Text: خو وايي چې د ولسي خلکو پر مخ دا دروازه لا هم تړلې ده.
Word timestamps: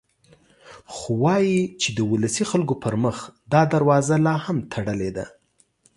خو 0.93 1.09
وايي 1.23 1.59
چې 1.81 1.89
د 1.97 1.99
ولسي 2.11 2.43
خلکو 2.51 2.73
پر 2.83 2.93
مخ 3.03 3.17
دا 3.53 3.61
دروازه 3.73 4.15
لا 4.25 4.35
هم 4.45 4.57
تړلې 4.73 5.11
ده. 5.17 5.25